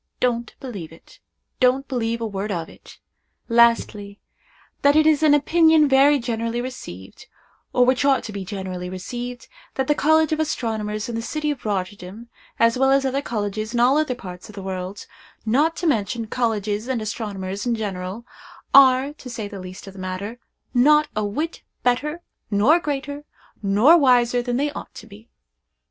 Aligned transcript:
Don't 0.19 0.55
believe 0.59 0.91
it—don't 0.91 1.87
believe 1.87 2.21
a 2.21 2.25
word 2.25 2.51
of 2.51 2.67
it. 2.69 2.97
Lastly. 3.47 4.19
That 4.81 4.95
it 4.95 5.05
is 5.05 5.21
an 5.21 5.35
opinion 5.35 5.87
very 5.87 6.17
generally 6.17 6.59
received, 6.59 7.27
or 7.71 7.85
which 7.85 8.03
ought 8.03 8.23
to 8.23 8.31
be 8.31 8.43
generally 8.43 8.89
received, 8.89 9.47
that 9.75 9.85
the 9.85 9.93
College 9.93 10.31
of 10.31 10.39
Astronomers 10.39 11.07
in 11.07 11.13
the 11.13 11.21
city 11.21 11.51
of 11.51 11.65
Rotterdam, 11.67 12.29
as 12.57 12.79
well 12.79 12.89
as 12.89 13.05
other 13.05 13.21
colleges 13.21 13.75
in 13.75 13.79
all 13.79 13.95
other 13.99 14.15
parts 14.15 14.49
of 14.49 14.55
the 14.55 14.63
world,—not 14.63 15.75
to 15.75 15.85
mention 15.85 16.25
colleges 16.25 16.87
and 16.87 16.99
astronomers 16.99 17.67
in 17.67 17.75
general,—are, 17.75 19.13
to 19.13 19.29
say 19.29 19.47
the 19.47 19.59
least 19.59 19.85
of 19.85 19.93
the 19.93 19.99
matter, 19.99 20.39
not 20.73 21.09
a 21.15 21.23
whit 21.23 21.61
better, 21.83 22.23
nor 22.49 22.79
greater, 22.79 23.23
nor 23.61 23.95
wiser 23.99 24.41
than 24.41 24.57
they 24.57 24.71
ought 24.71 24.95
to 24.95 25.05
be. 25.05 25.29